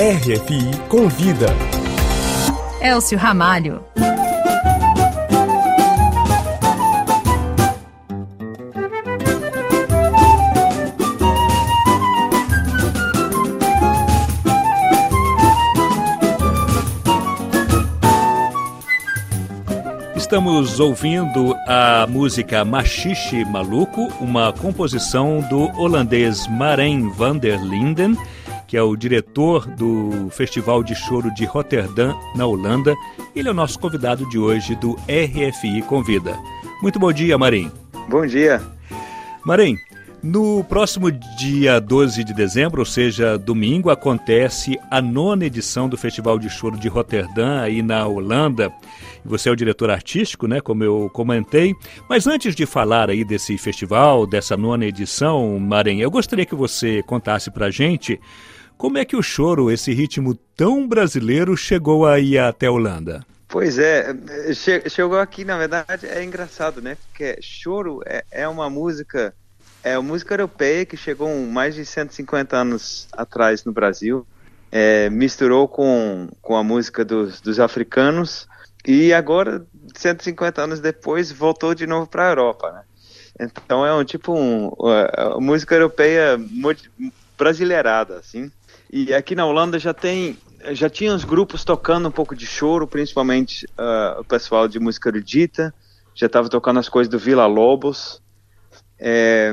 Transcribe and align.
RFI 0.00 0.78
Convida. 0.88 1.48
Elcio 2.80 3.18
Ramalho. 3.18 3.82
Estamos 20.14 20.78
ouvindo 20.78 21.56
a 21.66 22.06
música 22.08 22.64
Machixe 22.64 23.44
Maluco, 23.46 24.06
uma 24.20 24.52
composição 24.52 25.40
do 25.50 25.62
holandês 25.76 26.46
Marijn 26.46 27.10
van 27.10 27.36
der 27.36 27.58
Linden, 27.60 28.16
que 28.68 28.76
é 28.76 28.82
o 28.82 28.94
diretor 28.94 29.66
do 29.66 30.28
Festival 30.30 30.84
de 30.84 30.94
Choro 30.94 31.32
de 31.34 31.46
Rotterdam, 31.46 32.14
na 32.36 32.46
Holanda. 32.46 32.94
Ele 33.34 33.48
é 33.48 33.50
o 33.50 33.54
nosso 33.54 33.78
convidado 33.78 34.28
de 34.28 34.38
hoje 34.38 34.76
do 34.76 34.92
RFI 35.08 35.82
Convida. 35.82 36.38
Muito 36.82 36.98
bom 36.98 37.10
dia, 37.10 37.38
Marim. 37.38 37.72
Bom 38.08 38.26
dia. 38.26 38.62
Marim, 39.44 39.74
no 40.22 40.62
próximo 40.64 41.10
dia 41.10 41.80
12 41.80 42.22
de 42.22 42.34
dezembro, 42.34 42.80
ou 42.80 42.84
seja, 42.84 43.38
domingo, 43.38 43.88
acontece 43.88 44.78
a 44.90 45.00
nona 45.00 45.46
edição 45.46 45.88
do 45.88 45.96
Festival 45.96 46.38
de 46.38 46.50
Choro 46.50 46.76
de 46.76 46.88
Rotterdam, 46.88 47.62
aí 47.62 47.80
na 47.82 48.06
Holanda. 48.06 48.70
Você 49.24 49.48
é 49.48 49.52
o 49.52 49.56
diretor 49.56 49.90
artístico, 49.90 50.46
né, 50.46 50.60
como 50.60 50.84
eu 50.84 51.10
comentei. 51.12 51.74
Mas 52.08 52.26
antes 52.26 52.54
de 52.54 52.66
falar 52.66 53.08
aí 53.08 53.24
desse 53.24 53.56
festival, 53.56 54.26
dessa 54.26 54.56
nona 54.56 54.84
edição, 54.84 55.58
Maranhão, 55.58 56.02
eu 56.02 56.10
gostaria 56.10 56.44
que 56.44 56.54
você 56.54 57.02
contasse 57.04 57.50
pra 57.50 57.70
gente 57.70 58.20
como 58.78 58.96
é 58.96 59.04
que 59.04 59.16
o 59.16 59.22
choro, 59.22 59.72
esse 59.72 59.92
ritmo 59.92 60.36
tão 60.56 60.86
brasileiro, 60.86 61.56
chegou 61.56 62.06
aí 62.06 62.38
até 62.38 62.66
a 62.66 62.72
Holanda? 62.72 63.26
Pois 63.48 63.76
é, 63.76 64.14
chegou 64.88 65.18
aqui, 65.18 65.44
na 65.44 65.58
verdade, 65.58 66.06
é 66.06 66.22
engraçado, 66.22 66.80
né? 66.80 66.96
Porque 66.96 67.38
choro 67.42 68.00
é, 68.06 68.24
é 68.30 68.46
uma 68.46 68.70
música, 68.70 69.34
é 69.82 69.98
uma 69.98 70.08
música 70.08 70.34
europeia 70.34 70.86
que 70.86 70.96
chegou 70.96 71.34
mais 71.44 71.74
de 71.74 71.84
150 71.84 72.56
anos 72.56 73.08
atrás 73.12 73.64
no 73.64 73.72
Brasil, 73.72 74.24
é, 74.70 75.10
misturou 75.10 75.66
com, 75.66 76.28
com 76.40 76.56
a 76.56 76.62
música 76.62 77.04
dos, 77.04 77.40
dos 77.40 77.58
africanos 77.58 78.46
e 78.86 79.12
agora, 79.12 79.66
150 79.96 80.62
anos 80.62 80.78
depois, 80.78 81.32
voltou 81.32 81.74
de 81.74 81.86
novo 81.86 82.06
para 82.06 82.26
a 82.26 82.30
Europa, 82.30 82.70
né? 82.70 82.82
Então 83.40 83.84
é 83.84 83.92
um 83.94 84.04
tipo 84.04 84.34
um, 84.34 84.68
uma 84.68 85.40
música 85.40 85.74
europeia 85.74 86.38
brasileirada, 87.36 88.18
assim. 88.18 88.50
E 88.90 89.12
aqui 89.12 89.34
na 89.34 89.46
Holanda 89.46 89.78
já 89.78 89.92
tem 89.92 90.38
já 90.72 90.90
tinha 90.90 91.14
os 91.14 91.24
grupos 91.24 91.64
tocando 91.64 92.08
um 92.08 92.12
pouco 92.12 92.34
de 92.34 92.46
choro, 92.46 92.86
principalmente 92.86 93.64
uh, 93.78 94.20
o 94.20 94.24
pessoal 94.24 94.66
de 94.66 94.80
música 94.80 95.08
erudita, 95.08 95.72
já 96.14 96.26
estava 96.26 96.48
tocando 96.48 96.80
as 96.80 96.88
coisas 96.88 97.10
do 97.10 97.18
Vila 97.18 97.46
Lobos. 97.46 98.22
É, 98.98 99.52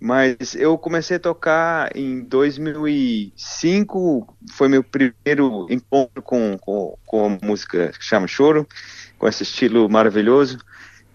mas 0.00 0.54
eu 0.54 0.76
comecei 0.76 1.16
a 1.16 1.20
tocar 1.20 1.96
em 1.96 2.22
2005, 2.24 4.36
foi 4.52 4.68
meu 4.68 4.82
primeiro 4.82 5.66
encontro 5.70 6.20
com, 6.20 6.58
com, 6.58 6.98
com 7.06 7.26
a 7.26 7.38
música 7.46 7.88
que 7.88 8.04
chama 8.04 8.26
choro, 8.26 8.66
com 9.18 9.28
esse 9.28 9.44
estilo 9.44 9.88
maravilhoso, 9.88 10.58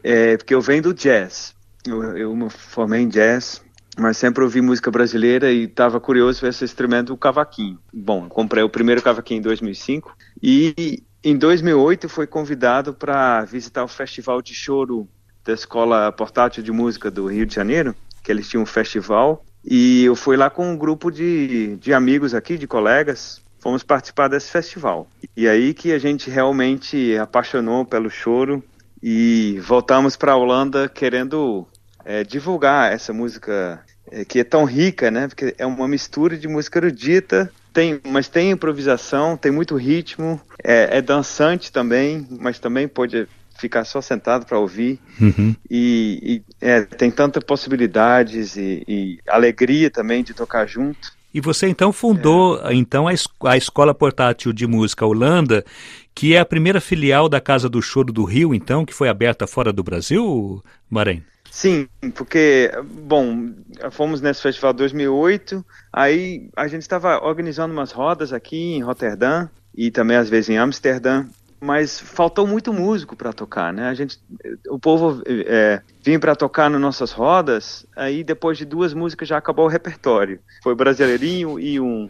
é, 0.02 0.38
porque 0.38 0.56
eu 0.56 0.62
venho 0.62 0.82
do 0.82 0.94
jazz. 0.94 1.54
Eu, 1.86 2.18
eu 2.18 2.34
me 2.36 2.50
formei 2.50 3.02
em 3.02 3.10
jazz, 3.10 3.62
mas 4.00 4.18
sempre 4.18 4.44
ouvi 4.44 4.62
música 4.62 4.90
brasileira 4.90 5.52
e 5.52 5.64
estava 5.64 6.00
curioso 6.00 6.42
ver 6.42 6.50
esse 6.50 6.64
instrumento, 6.64 7.14
o 7.14 7.18
cavaquinho. 7.18 7.78
Bom, 7.94 8.28
comprei 8.30 8.64
o 8.64 8.70
primeiro 8.70 9.02
cavaquinho 9.02 9.40
em 9.40 9.44
2005 9.44 10.16
e 10.42 11.04
em 11.24 11.38
2008 11.38 12.08
fui 12.08 12.26
convidado 12.26 12.94
para 12.94 13.44
visitar 13.44 13.84
o 13.84 13.88
Festival 13.88 14.42
de 14.42 14.54
Choro 14.54 15.08
da 15.44 15.54
Escola 15.54 16.12
Portátil 16.12 16.64
de 16.64 16.72
Música 16.72 17.12
do 17.12 17.28
Rio 17.28 17.46
de 17.46 17.54
Janeiro, 17.54 17.96
que 18.24 18.32
eles 18.32 18.48
tinham 18.48 18.64
um 18.64 18.66
festival 18.66 19.44
e 19.64 20.06
eu 20.06 20.16
fui 20.16 20.38
lá 20.38 20.50
com 20.50 20.72
um 20.72 20.78
grupo 20.78 21.12
de, 21.12 21.76
de 21.78 21.94
amigos 21.94 22.34
aqui, 22.34 22.58
de 22.58 22.68
colegas, 22.68 23.42
fomos 23.60 23.84
participar 23.84 24.28
desse 24.28 24.50
festival. 24.50 25.08
E 25.36 25.48
aí 25.48 25.74
que 25.74 25.92
a 25.92 26.00
gente 26.00 26.30
realmente 26.30 27.18
apaixonou 27.18 27.86
pelo 27.86 28.10
choro 28.10 28.64
e 29.02 29.60
voltamos 29.62 30.16
para 30.16 30.32
a 30.32 30.38
Holanda 30.38 30.88
querendo 30.88 31.68
é, 32.10 32.24
divulgar 32.24 32.92
essa 32.92 33.14
música 33.14 33.80
é, 34.12 34.26
que 34.26 34.40
é 34.40 34.44
tão 34.44 34.66
rica, 34.66 35.12
né? 35.12 35.28
Porque 35.28 35.54
é 35.60 35.66
uma 35.66 35.88
mistura 35.88 36.36
de 36.36 36.48
música 36.48 36.80
erudita, 36.80 37.52
tem, 37.72 38.02
mas 38.04 38.28
tem 38.28 38.50
improvisação, 38.50 39.38
tem 39.38 39.52
muito 39.52 39.76
ritmo, 39.76 40.42
é, 40.64 40.98
é 40.98 41.02
dançante 41.04 41.72
também, 41.72 42.28
mas 42.32 42.58
também 42.58 42.88
pode 42.88 43.28
ficar 43.60 43.86
só 43.86 44.02
sentado 44.02 44.48
para 44.48 44.58
ouvir. 44.58 45.00
Uhum. 45.22 45.56
E, 45.70 46.42
e 46.60 46.66
é, 46.66 46.82
tem 46.82 47.12
tantas 47.12 47.44
possibilidades 47.44 48.56
e, 48.56 48.84
e, 48.88 49.20
alegria 49.28 49.92
também 49.92 50.24
de 50.24 50.34
tocar 50.34 50.66
junto. 50.66 51.12
E 51.32 51.40
você 51.40 51.68
então 51.68 51.94
fundou 51.94 52.60
é. 52.66 52.74
então 52.74 53.08
a, 53.08 53.12
a 53.44 53.56
Escola 53.56 53.94
Portátil 53.94 54.52
de 54.52 54.66
Música 54.66 55.06
Holanda, 55.06 55.64
que 56.16 56.34
é 56.34 56.40
a 56.40 56.46
primeira 56.46 56.82
filial 56.82 57.30
da 57.30 57.40
Casa 57.40 57.70
do 57.70 57.84
Choro 57.84 58.12
do 58.12 58.24
Rio, 58.24 58.56
então, 58.56 58.84
que 58.84 58.96
foi 58.96 59.10
aberta 59.10 59.46
fora 59.46 59.72
do 59.72 59.84
Brasil, 59.84 60.64
Marém? 60.90 61.24
Sim, 61.52 61.88
porque, 62.16 62.72
bom, 62.84 63.52
fomos 63.92 64.22
nesse 64.22 64.42
festival 64.42 64.74
2008, 64.74 65.66
aí 65.92 66.50
a 66.56 66.68
gente 66.68 66.84
estava 66.84 67.24
organizando 67.26 67.74
umas 67.74 67.92
rodas 67.92 68.32
aqui 68.32 68.76
em 68.76 68.84
Roterdã 68.84 69.50
e 69.76 69.92
também 69.92 70.18
às 70.18 70.30
vezes 70.30 70.50
em 70.50 70.58
Amsterdã, 70.58 71.26
mas 71.60 72.00
faltou 72.00 72.48
muito 72.48 72.72
músico 72.72 73.16
para 73.16 73.34
tocar, 73.34 73.74
né? 73.74 73.90
A 73.90 73.94
gente, 73.94 74.20
o 74.70 74.80
povo 74.80 75.22
é, 75.26 75.82
vinha 76.02 76.20
para 76.20 76.36
tocar 76.36 76.70
nas 76.70 76.80
nossas 76.80 77.12
rodas, 77.12 77.86
aí 77.96 78.24
depois 78.24 78.58
de 78.58 78.66
duas 78.66 78.94
músicas 78.94 79.28
já 79.28 79.38
acabou 79.38 79.66
o 79.66 79.70
repertório. 79.70 80.40
Foi 80.64 80.74
Brasileirinho 80.74 81.60
e 81.60 81.80
um, 81.80 82.10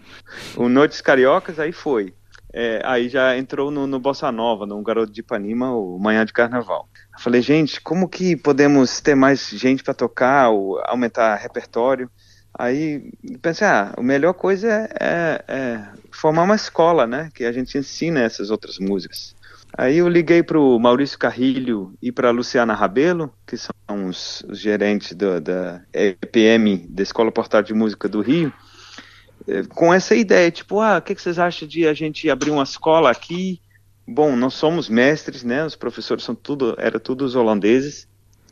um 0.58 0.70
Noites 0.70 1.02
Cariocas, 1.02 1.60
aí 1.60 1.72
foi. 1.72 2.14
É, 2.52 2.82
aí 2.84 3.10
já 3.10 3.38
entrou 3.38 3.70
no, 3.70 3.86
no 3.86 4.00
Bossa 4.00 4.32
Nova, 4.32 4.66
no 4.66 4.82
Garoto 4.82 5.12
de 5.12 5.22
Ipanema, 5.22 5.72
o 5.72 6.00
Manhã 6.00 6.26
de 6.26 6.34
Carnaval. 6.34 6.90
Eu 7.14 7.20
falei, 7.20 7.42
gente, 7.42 7.80
como 7.80 8.10
que 8.10 8.36
podemos 8.36 9.00
ter 9.00 9.16
mais 9.16 9.50
gente 9.50 9.84
para 9.84 9.94
tocar, 9.94 10.50
ou 10.50 10.80
aumentar 10.86 11.36
repertório? 11.36 12.10
Aí 12.58 13.12
pensei, 13.42 13.68
ah, 13.68 13.94
a 13.96 14.02
melhor 14.02 14.34
coisa 14.34 14.68
é, 14.68 14.90
é, 15.00 15.44
é, 15.48 15.88
formar 16.12 16.44
uma 16.44 16.56
escola, 16.56 17.06
né? 17.06 17.30
Que 17.34 17.46
a 17.46 17.52
gente 17.52 17.78
ensina 17.78 18.22
essas 18.22 18.50
outras 18.50 18.80
músicas. 18.80 19.36
Aí 19.78 19.98
eu 20.00 20.10
liguei 20.10 20.42
para 20.42 20.60
o 20.60 20.80
Maurício 20.80 21.18
Carrilho 21.18 21.94
e 22.02 22.12
para 22.12 22.32
Luciana 22.32 22.74
Rabelo, 22.74 23.32
que 23.46 23.56
são 23.56 23.74
os, 24.08 24.44
os 24.50 24.60
gerentes 24.60 25.14
do, 25.14 25.40
da 25.40 25.82
EPM, 25.94 26.88
da 26.90 27.04
Escola 27.04 27.32
Portátil 27.32 27.76
de 27.76 27.80
Música 27.80 28.10
do 28.10 28.22
Rio, 28.22 28.52
com 29.70 29.94
essa 29.94 30.16
ideia, 30.16 30.52
tipo, 30.52 30.80
ah, 30.80 30.98
o 30.98 31.02
que, 31.02 31.16
que 31.16 31.22
vocês 31.22 31.40
acham 31.40 31.68
de 31.68 31.88
a 31.88 31.94
gente 31.94 32.30
abrir 32.30 32.52
uma 32.52 32.64
escola 32.64 33.10
aqui? 33.10 33.62
Bom, 34.08 34.36
nós 34.36 34.54
somos 34.54 34.90
mestres, 34.90 35.44
né? 35.44 35.66
Os 35.66 35.76
professores 35.76 36.24
são 36.24 36.36
tudo, 36.36 36.76
era 36.78 37.00
todos 37.00 37.36
holandeses, 37.36 38.08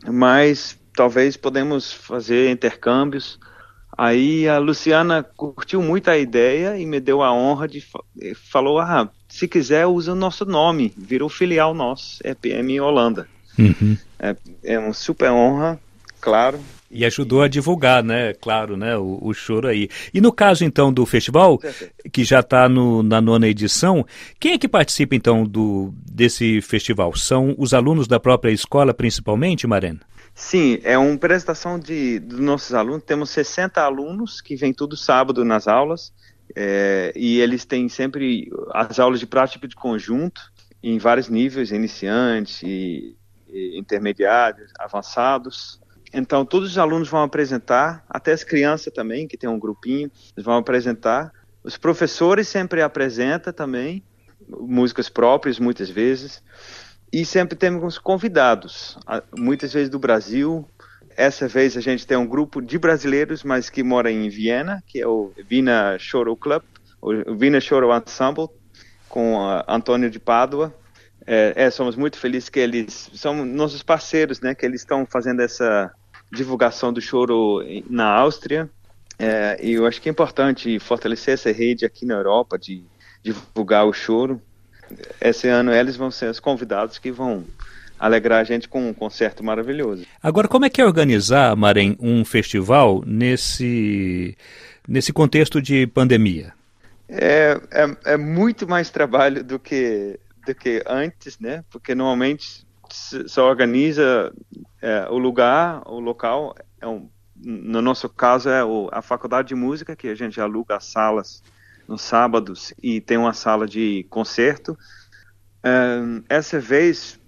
mas 0.05 0.77
talvez 0.95 1.35
podemos 1.35 1.91
fazer 1.91 2.49
intercâmbios. 2.49 3.39
Aí 3.97 4.47
a 4.47 4.59
Luciana 4.59 5.23
curtiu 5.23 5.81
muito 5.81 6.09
a 6.09 6.17
ideia 6.17 6.77
e 6.77 6.85
me 6.85 6.99
deu 6.99 7.23
a 7.23 7.33
honra 7.33 7.67
de 7.67 7.83
falou, 8.51 8.79
ah, 8.79 9.09
se 9.27 9.47
quiser, 9.47 9.87
usa 9.87 10.11
o 10.11 10.15
nosso 10.15 10.45
nome, 10.45 10.93
virou 10.95 11.29
filial 11.29 11.73
nosso, 11.73 12.19
EPM 12.23 12.79
Holanda. 12.79 13.27
Uhum. 13.57 13.97
É, 14.19 14.35
é 14.63 14.79
uma 14.79 14.93
super 14.93 15.31
honra, 15.31 15.79
claro. 16.21 16.59
E 16.89 17.05
ajudou 17.05 17.41
a 17.41 17.47
divulgar, 17.47 18.03
né? 18.03 18.33
Claro, 18.33 18.77
né? 18.77 18.97
O, 18.97 19.19
o 19.21 19.33
choro 19.33 19.67
aí. 19.67 19.89
E 20.13 20.21
no 20.21 20.31
caso, 20.31 20.63
então, 20.63 20.91
do 20.91 21.05
festival, 21.05 21.59
que 22.11 22.23
já 22.23 22.39
está 22.39 22.69
na 22.69 23.19
nona 23.19 23.47
edição, 23.47 24.05
quem 24.39 24.53
é 24.53 24.57
que 24.57 24.67
participa, 24.67 25.15
então, 25.15 25.43
do, 25.43 25.93
desse 26.09 26.61
festival? 26.61 27.15
São 27.15 27.53
os 27.57 27.73
alunos 27.73 28.07
da 28.07 28.19
própria 28.19 28.51
escola, 28.51 28.93
principalmente, 28.93 29.67
Marena? 29.67 29.99
Sim, 30.33 30.79
é 30.83 30.97
uma 30.97 31.15
apresentação 31.15 31.79
de, 31.79 32.19
dos 32.19 32.39
nossos 32.39 32.73
alunos. 32.73 33.03
Temos 33.03 33.31
60 33.31 33.81
alunos 33.81 34.39
que 34.39 34.55
vêm 34.55 34.71
todo 34.71 34.95
sábado 34.95 35.43
nas 35.43 35.67
aulas. 35.67 36.13
É, 36.55 37.11
e 37.15 37.39
eles 37.39 37.65
têm 37.65 37.89
sempre 37.89 38.49
as 38.71 38.99
aulas 38.99 39.19
de 39.19 39.27
prática 39.27 39.67
de 39.67 39.75
conjunto 39.75 40.41
em 40.81 40.97
vários 40.97 41.27
níveis, 41.27 41.71
iniciantes, 41.71 42.61
intermediários, 43.49 44.71
avançados. 44.79 45.81
Então, 46.17 46.43
todos 46.43 46.71
os 46.71 46.77
alunos 46.79 47.07
vão 47.07 47.21
apresentar, 47.21 48.03
até 48.09 48.31
as 48.31 48.43
crianças 48.43 48.91
também, 48.91 49.27
que 49.27 49.37
tem 49.37 49.47
um 49.47 49.59
grupinho, 49.59 50.11
eles 50.35 50.43
vão 50.43 50.57
apresentar. 50.57 51.31
Os 51.63 51.77
professores 51.77 52.47
sempre 52.47 52.81
apresentam 52.81 53.53
também, 53.53 54.03
músicas 54.49 55.09
próprias, 55.09 55.59
muitas 55.59 55.91
vezes. 55.91 56.41
E 57.13 57.23
sempre 57.23 57.55
temos 57.55 57.99
convidados, 57.99 58.97
muitas 59.37 59.71
vezes 59.71 59.89
do 59.89 59.99
Brasil, 59.99 60.67
essa 61.15 61.47
vez 61.47 61.77
a 61.77 61.81
gente 61.81 62.05
tem 62.05 62.17
um 62.17 62.27
grupo 62.27 62.61
de 62.61 62.79
brasileiros, 62.79 63.43
mas 63.43 63.69
que 63.69 63.83
mora 63.83 64.11
em 64.11 64.27
Viena, 64.27 64.83
que 64.87 64.99
é 64.99 65.07
o 65.07 65.31
Vina 65.47 65.97
Choro 65.99 66.35
Club, 66.35 66.63
o 66.99 67.33
Wiener 67.33 67.61
Choro 67.61 67.89
Ensemble, 67.95 68.47
com 69.07 69.37
Antônio 69.67 70.09
de 70.09 70.19
Pádua. 70.19 70.75
É, 71.25 71.53
é, 71.55 71.69
somos 71.69 71.95
muito 71.95 72.17
felizes 72.17 72.49
que 72.49 72.59
eles 72.59 73.11
são 73.13 73.45
nossos 73.45 73.83
parceiros, 73.83 74.39
né? 74.41 74.55
Que 74.55 74.65
eles 74.65 74.81
estão 74.81 75.05
fazendo 75.05 75.41
essa 75.41 75.91
divulgação 76.31 76.91
do 76.91 77.01
choro 77.01 77.61
na 77.89 78.07
Áustria. 78.07 78.69
É, 79.19 79.59
e 79.61 79.73
eu 79.73 79.85
acho 79.85 80.01
que 80.01 80.09
é 80.09 80.11
importante 80.11 80.77
fortalecer 80.79 81.33
essa 81.33 81.51
rede 81.51 81.85
aqui 81.85 82.05
na 82.05 82.13
Europa 82.13 82.57
de 82.57 82.83
divulgar 83.23 83.85
o 83.85 83.93
choro. 83.93 84.41
Esse 85.19 85.47
ano 85.47 85.73
eles 85.73 85.97
vão 85.97 86.11
ser 86.11 86.29
os 86.29 86.39
convidados 86.39 86.97
que 86.97 87.11
vão 87.11 87.43
alegrar 87.99 88.41
a 88.41 88.43
gente 88.43 88.69
com 88.69 88.89
um 88.89 88.93
concerto 88.93 89.43
maravilhoso. 89.43 90.05
Agora, 90.21 90.47
como 90.47 90.65
é 90.65 90.69
que 90.69 90.79
é 90.79 90.85
organizar, 90.85 91.55
Marém, 91.55 91.97
um 91.99 92.23
festival 92.23 93.03
nesse, 93.05 94.37
nesse 94.87 95.11
contexto 95.11 95.61
de 95.61 95.87
pandemia? 95.87 96.53
É, 97.09 97.59
é, 97.71 98.13
é 98.13 98.17
muito 98.17 98.67
mais 98.67 98.89
trabalho 98.89 99.43
do 99.43 99.57
que, 99.57 100.19
do 100.45 100.53
que 100.53 100.83
antes, 100.85 101.39
né? 101.39 101.63
Porque 101.71 101.95
normalmente 101.95 102.66
só 102.95 103.47
organiza 103.49 104.33
é, 104.81 105.07
o 105.09 105.17
lugar, 105.17 105.81
o 105.85 105.99
local. 105.99 106.55
É 106.79 106.87
um, 106.87 107.09
no 107.35 107.81
nosso 107.81 108.09
caso 108.09 108.49
é 108.49 108.63
o, 108.63 108.89
a 108.91 109.01
faculdade 109.01 109.49
de 109.49 109.55
música, 109.55 109.95
que 109.95 110.07
a 110.07 110.15
gente 110.15 110.39
aluga 110.39 110.75
as 110.75 110.85
salas 110.85 111.43
nos 111.87 112.01
sábados 112.01 112.73
e 112.81 112.99
tem 112.99 113.17
uma 113.17 113.33
sala 113.33 113.67
de 113.67 114.05
concerto. 114.09 114.77
É, 115.63 115.99
essa 116.29 116.59
vez 116.59 117.19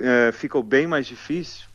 é, 0.00 0.32
ficou 0.32 0.62
bem 0.62 0.86
mais 0.86 1.06
difícil 1.06 1.66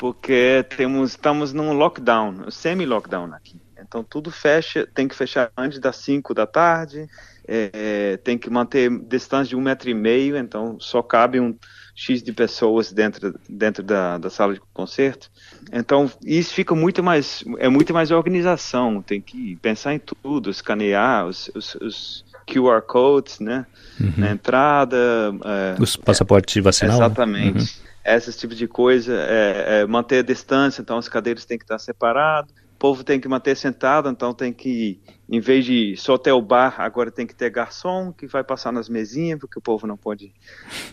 porque 0.00 0.64
temos 0.78 1.10
estamos 1.10 1.52
num 1.52 1.74
lockdown, 1.74 2.50
semi-lockdown 2.50 3.34
aqui. 3.34 3.60
Então 3.78 4.02
tudo 4.02 4.30
fecha, 4.30 4.86
tem 4.86 5.06
que 5.06 5.14
fechar 5.14 5.52
antes 5.54 5.78
das 5.78 5.96
5 5.96 6.32
da 6.32 6.46
tarde, 6.46 7.06
é, 7.46 8.16
tem 8.18 8.38
que 8.38 8.48
manter 8.48 8.90
distância 9.06 9.50
de 9.50 9.56
um 9.56 9.60
metro 9.60 9.90
e 9.90 9.94
meio, 9.94 10.38
então 10.38 10.80
só 10.80 11.02
cabe 11.02 11.38
um 11.38 11.54
X 12.00 12.22
de 12.22 12.32
pessoas 12.32 12.90
dentro, 12.90 13.38
dentro 13.46 13.82
da, 13.82 14.16
da 14.16 14.30
sala 14.30 14.54
de 14.54 14.60
concerto. 14.72 15.30
Então 15.70 16.10
isso 16.24 16.54
fica 16.54 16.74
muito 16.74 17.02
mais, 17.02 17.44
é 17.58 17.68
muito 17.68 17.92
mais 17.92 18.10
organização, 18.10 19.02
tem 19.02 19.20
que 19.20 19.56
pensar 19.56 19.92
em 19.92 19.98
tudo, 19.98 20.48
escanear 20.48 21.26
os, 21.26 21.50
os, 21.54 21.74
os 21.74 22.24
QR 22.46 22.80
codes, 22.80 23.38
né? 23.38 23.66
Uhum. 24.00 24.14
Na 24.16 24.30
entrada. 24.30 24.96
É, 25.44 25.76
Os 25.78 25.94
passaportes 25.94 26.56
é, 26.56 26.60
vacinal. 26.62 26.98
Né? 26.98 27.04
Exatamente. 27.04 27.58
Uhum. 27.58 27.90
Esses 28.02 28.34
tipos 28.34 28.56
de 28.56 28.66
coisa, 28.66 29.12
é, 29.14 29.80
é, 29.82 29.86
manter 29.86 30.20
a 30.20 30.22
distância, 30.22 30.80
então 30.80 30.96
as 30.96 31.06
cadeiras 31.06 31.44
têm 31.44 31.58
que 31.58 31.64
estar 31.64 31.78
separadas. 31.78 32.50
O 32.80 32.88
povo 32.88 33.04
tem 33.04 33.20
que 33.20 33.28
manter 33.28 33.54
sentado, 33.58 34.08
então 34.08 34.32
tem 34.32 34.54
que, 34.54 34.98
em 35.28 35.38
vez 35.38 35.66
de 35.66 35.94
só 35.98 36.16
ter 36.16 36.32
o 36.32 36.40
bar, 36.40 36.76
agora 36.78 37.10
tem 37.10 37.26
que 37.26 37.34
ter 37.34 37.50
garçom 37.50 38.10
que 38.10 38.26
vai 38.26 38.42
passar 38.42 38.72
nas 38.72 38.88
mesinhas, 38.88 39.38
porque 39.38 39.58
o 39.58 39.60
povo 39.60 39.86
não 39.86 39.98
pode 39.98 40.32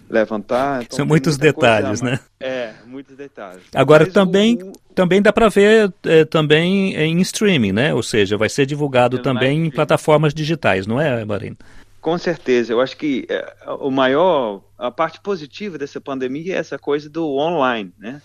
levantar. 0.10 0.84
Então 0.84 0.98
São 0.98 1.06
muitos 1.06 1.38
detalhes, 1.38 2.02
coisa, 2.02 2.04
né? 2.04 2.20
É, 2.42 2.74
muitos 2.86 3.16
detalhes. 3.16 3.64
Agora 3.74 4.04
Mas 4.04 4.14
também, 4.14 4.62
o... 4.62 4.74
também 4.94 5.22
dá 5.22 5.32
para 5.32 5.48
ver 5.48 5.94
é, 6.04 6.26
também 6.26 6.94
em 6.94 7.22
streaming, 7.22 7.72
né? 7.72 7.94
Ou 7.94 8.04
seja, 8.04 8.36
vai 8.36 8.50
ser 8.50 8.66
divulgado 8.66 9.20
também 9.20 9.68
em 9.68 9.72
plataformas 9.72 10.34
digitais, 10.34 10.86
não 10.86 11.00
é, 11.00 11.24
Marina? 11.24 11.56
Com 12.02 12.18
certeza, 12.18 12.74
eu 12.74 12.82
acho 12.82 12.98
que 12.98 13.26
é, 13.30 13.56
o 13.80 13.90
maior, 13.90 14.62
a 14.78 14.92
parte 14.92 15.22
positiva 15.22 15.78
dessa 15.78 16.02
pandemia 16.02 16.54
é 16.54 16.58
essa 16.58 16.78
coisa 16.78 17.10
do 17.10 17.26
online, 17.38 17.94
né? 17.98 18.22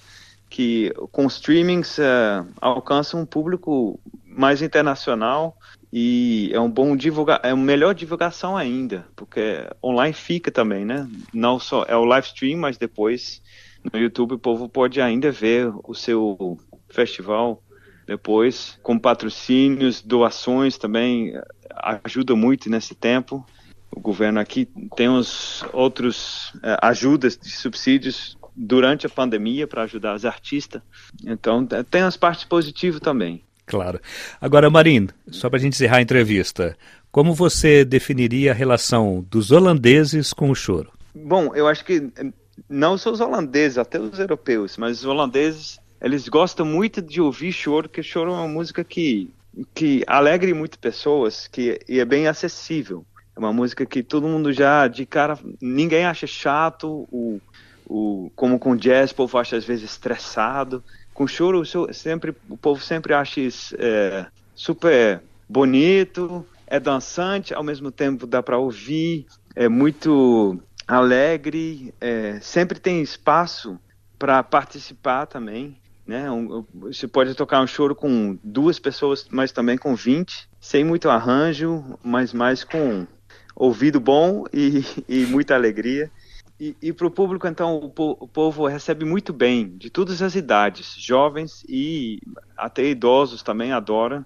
Que 0.52 0.92
com 1.10 1.26
streamings 1.28 1.96
uh, 1.96 2.46
alcança 2.60 3.16
um 3.16 3.24
público 3.24 3.98
mais 4.22 4.60
internacional 4.60 5.56
e 5.90 6.50
é 6.52 6.60
um 6.60 6.70
bom 6.70 6.94
divulgar, 6.94 7.40
é 7.42 7.54
uma 7.54 7.64
melhor 7.64 7.94
divulgação 7.94 8.54
ainda, 8.54 9.06
porque 9.16 9.66
online 9.82 10.12
fica 10.12 10.50
também, 10.50 10.84
né? 10.84 11.08
Não 11.32 11.58
só 11.58 11.84
é 11.88 11.96
o 11.96 12.04
live 12.04 12.26
stream, 12.26 12.58
mas 12.58 12.76
depois 12.76 13.40
no 13.90 13.98
YouTube 13.98 14.34
o 14.34 14.38
povo 14.38 14.68
pode 14.68 15.00
ainda 15.00 15.30
ver 15.30 15.72
o 15.84 15.94
seu 15.94 16.58
festival 16.90 17.62
depois 18.06 18.78
com 18.82 18.98
patrocínios, 18.98 20.02
doações 20.02 20.76
também 20.76 21.32
ajuda 22.04 22.36
muito 22.36 22.68
nesse 22.68 22.94
tempo 22.94 23.42
o 23.94 24.00
governo 24.00 24.40
aqui 24.40 24.68
tem 24.96 25.08
uns 25.08 25.64
outros 25.72 26.52
é, 26.62 26.78
ajudas 26.82 27.36
de 27.36 27.50
subsídios 27.50 28.36
durante 28.54 29.06
a 29.06 29.10
pandemia 29.10 29.66
para 29.66 29.82
ajudar 29.82 30.14
os 30.14 30.24
artistas. 30.24 30.82
Então 31.24 31.66
tem 31.90 32.02
as 32.02 32.16
partes 32.16 32.44
positivas 32.44 33.00
também. 33.00 33.42
Claro. 33.66 34.00
Agora, 34.40 34.68
Marin, 34.68 35.08
só 35.30 35.48
para 35.48 35.58
a 35.58 35.60
gente 35.60 35.74
encerrar 35.74 35.98
a 35.98 36.02
entrevista, 36.02 36.76
como 37.10 37.34
você 37.34 37.84
definiria 37.84 38.50
a 38.50 38.54
relação 38.54 39.24
dos 39.30 39.50
holandeses 39.50 40.32
com 40.32 40.50
o 40.50 40.54
choro? 40.54 40.90
Bom, 41.14 41.54
eu 41.54 41.68
acho 41.68 41.84
que 41.84 42.10
não 42.68 42.98
só 42.98 43.10
os 43.10 43.20
holandeses, 43.20 43.78
até 43.78 43.98
os 43.98 44.18
europeus, 44.18 44.76
mas 44.76 44.98
os 44.98 45.04
holandeses, 45.04 45.78
eles 46.00 46.28
gostam 46.28 46.66
muito 46.66 47.00
de 47.00 47.20
ouvir 47.20 47.52
choro, 47.52 47.88
porque 47.88 48.02
choro 48.02 48.30
é 48.30 48.34
uma 48.34 48.48
música 48.48 48.82
que, 48.82 49.30
que 49.74 50.02
alegre 50.06 50.52
muito 50.54 50.78
pessoas 50.78 51.46
que, 51.48 51.80
e 51.88 52.00
é 52.00 52.04
bem 52.04 52.26
acessível. 52.26 53.04
É 53.34 53.38
uma 53.38 53.52
música 53.52 53.86
que 53.86 54.02
todo 54.02 54.28
mundo 54.28 54.52
já, 54.52 54.86
de 54.88 55.06
cara, 55.06 55.38
ninguém 55.60 56.04
acha 56.04 56.26
chato, 56.26 57.06
o, 57.10 57.40
o, 57.92 58.30
como 58.34 58.58
com 58.58 58.74
jazz, 58.74 59.10
o 59.10 59.14
povo 59.14 59.36
acha 59.36 59.56
às 59.56 59.64
vezes 59.64 59.90
estressado. 59.90 60.82
Com 61.12 61.26
choro, 61.26 61.62
sempre, 61.92 62.34
o 62.48 62.56
povo 62.56 62.82
sempre 62.82 63.12
acha 63.12 63.38
isso, 63.38 63.76
é, 63.78 64.26
super 64.54 65.22
bonito, 65.46 66.46
é 66.66 66.80
dançante, 66.80 67.52
ao 67.52 67.62
mesmo 67.62 67.90
tempo 67.90 68.26
dá 68.26 68.42
para 68.42 68.56
ouvir, 68.56 69.26
é 69.54 69.68
muito 69.68 70.58
alegre, 70.88 71.92
é, 72.00 72.40
sempre 72.40 72.80
tem 72.80 73.02
espaço 73.02 73.78
para 74.18 74.42
participar 74.42 75.26
também. 75.26 75.76
Né? 76.06 76.30
Um, 76.30 76.64
você 76.74 77.06
pode 77.06 77.34
tocar 77.34 77.60
um 77.60 77.66
choro 77.66 77.94
com 77.94 78.38
duas 78.42 78.78
pessoas, 78.78 79.26
mas 79.30 79.52
também 79.52 79.76
com 79.76 79.94
20, 79.94 80.48
sem 80.58 80.82
muito 80.82 81.10
arranjo, 81.10 81.98
mas 82.02 82.32
mais 82.32 82.64
com 82.64 83.06
ouvido 83.54 84.00
bom 84.00 84.44
e, 84.50 84.82
e 85.06 85.26
muita 85.26 85.54
alegria. 85.54 86.10
E, 86.62 86.76
e 86.80 86.92
para 86.92 87.08
o 87.08 87.10
público, 87.10 87.48
então, 87.48 87.74
o, 87.74 87.90
po 87.90 88.16
o, 88.20 88.28
povo 88.28 88.68
recebe 88.68 89.04
muito 89.04 89.32
bem, 89.32 89.76
de 89.76 89.90
todas 89.90 90.22
as 90.22 90.36
idades, 90.36 90.94
jovens 90.96 91.64
e 91.68 92.20
até 92.56 92.84
idosos 92.84 93.42
também 93.42 93.72
adoram. 93.72 94.24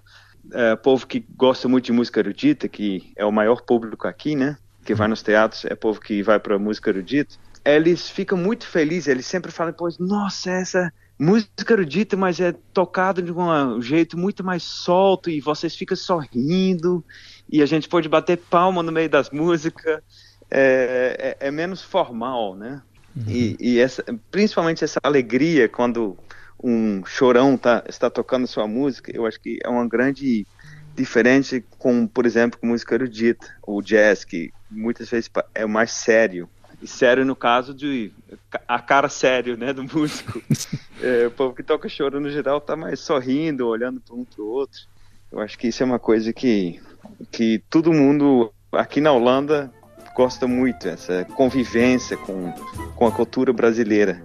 É, 0.53 0.75
povo 0.75 1.07
que 1.07 1.25
gosta 1.35 1.67
muito 1.67 1.85
de 1.85 1.91
música 1.91 2.19
erudita, 2.19 2.67
que 2.67 3.11
é 3.15 3.25
o 3.25 3.31
maior 3.31 3.63
público 3.63 4.07
aqui, 4.07 4.35
né? 4.35 4.55
Que 4.85 4.93
vai 4.93 5.07
nos 5.07 5.23
teatros, 5.23 5.65
é 5.65 5.73
povo 5.73 5.99
que 5.99 6.21
vai 6.21 6.39
para 6.39 6.59
música 6.59 6.91
erudita. 6.91 7.33
Eles 7.65 8.07
ficam 8.07 8.37
muito 8.37 8.67
felizes, 8.67 9.07
eles 9.07 9.25
sempre 9.25 9.51
falam, 9.51 9.73
pois, 9.73 9.97
nossa, 9.97 10.51
essa 10.51 10.93
música 11.17 11.73
erudita, 11.73 12.15
mas 12.15 12.39
é 12.39 12.53
tocado 12.71 13.19
de 13.19 13.31
um 13.31 13.81
jeito 13.81 14.15
muito 14.15 14.43
mais 14.43 14.61
solto 14.61 15.27
e 15.31 15.41
vocês 15.41 15.75
ficam 15.75 15.97
sorrindo 15.97 17.03
e 17.51 17.63
a 17.63 17.65
gente 17.65 17.89
pode 17.89 18.07
bater 18.07 18.37
palma 18.37 18.83
no 18.83 18.91
meio 18.91 19.09
das 19.09 19.31
músicas, 19.31 20.03
é, 20.49 21.35
é, 21.39 21.47
é 21.47 21.51
menos 21.51 21.81
formal, 21.81 22.55
né? 22.55 22.81
Uhum. 23.15 23.23
E, 23.27 23.57
e 23.59 23.79
essa, 23.79 24.03
principalmente 24.29 24.83
essa 24.83 24.99
alegria 25.03 25.67
quando 25.67 26.17
um 26.63 27.05
chorão 27.05 27.57
tá, 27.57 27.83
está 27.87 28.09
tocando 28.09 28.47
sua 28.47 28.67
música, 28.67 29.11
eu 29.15 29.25
acho 29.25 29.39
que 29.39 29.59
é 29.63 29.69
uma 29.69 29.87
grande 29.87 30.45
diferença 30.95 31.61
com, 31.77 32.07
por 32.07 32.25
exemplo, 32.25 32.59
com 32.59 32.67
música 32.67 32.95
erudita, 32.95 33.47
ou 33.61 33.81
jazz, 33.81 34.25
que 34.25 34.51
muitas 34.69 35.09
vezes 35.09 35.29
é 35.53 35.65
mais 35.65 35.91
sério. 35.91 36.49
E 36.81 36.87
sério 36.87 37.25
no 37.25 37.35
caso 37.35 37.73
de 37.73 38.11
a 38.67 38.79
cara 38.79 39.09
sério, 39.09 39.57
né, 39.57 39.73
do 39.73 39.83
músico. 39.83 40.41
é, 41.01 41.27
o 41.27 41.31
povo 41.31 41.55
que 41.55 41.63
toca 41.63 41.89
choro 41.89 42.19
no 42.19 42.29
geral 42.29 42.59
tá 42.61 42.75
mais 42.75 42.99
sorrindo, 42.99 43.67
olhando 43.67 43.99
para 43.99 44.15
um 44.15 44.23
para 44.23 44.43
o 44.43 44.47
outro. 44.47 44.81
Eu 45.31 45.39
acho 45.39 45.57
que 45.57 45.67
isso 45.67 45.81
é 45.81 45.85
uma 45.85 45.99
coisa 45.99 46.31
que 46.33 46.79
que 47.31 47.63
todo 47.69 47.93
mundo 47.93 48.51
aqui 48.71 48.99
na 49.01 49.11
Holanda 49.11 49.71
gosta 50.17 50.47
muito, 50.47 50.87
essa 50.87 51.23
convivência 51.35 52.17
com, 52.17 52.51
com 52.95 53.05
a 53.05 53.11
cultura 53.11 53.53
brasileira. 53.53 54.19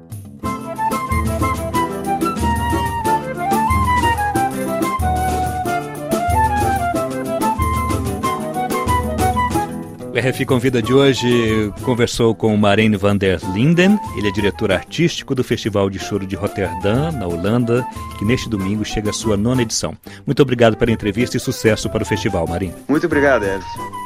O 10.15 10.19
RFI 10.19 10.47
Convida 10.47 10.81
de 10.81 10.95
hoje 10.95 11.73
conversou 11.83 12.35
com 12.35 12.57
Marijn 12.57 12.97
van 12.97 13.17
der 13.19 13.39
Linden. 13.53 13.99
Ele 14.17 14.29
é 14.29 14.33
diretor 14.33 14.73
artístico 14.73 15.35
do 15.35 15.45
Festival 15.45 15.91
de 15.91 15.99
Choro 15.99 16.27
de 16.27 16.37
Rotterdam, 16.37 17.13
na 17.13 17.27
Holanda, 17.27 17.87
que 18.19 18.25
neste 18.25 18.49
domingo 18.49 18.85
chega 18.85 19.11
à 19.11 19.13
sua 19.13 19.37
nona 19.37 19.61
edição. 19.61 19.95
Muito 20.25 20.41
obrigado 20.41 20.77
pela 20.77 20.91
entrevista 20.91 21.37
e 21.37 21.41
sucesso 21.41 21.91
para 21.91 22.03
o 22.03 22.07
festival, 22.07 22.47
Marijn. 22.47 22.73
Muito 22.89 23.07
obrigado, 23.07 23.45
Elcio. 23.45 24.02